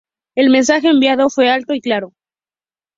[0.33, 2.11] El mensaje enviado fue alto y claro.